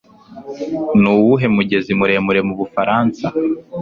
Nuwuhe 0.99 1.47
mugezi 1.55 1.91
muremure 1.99 2.39
mubufaransa 2.47 3.25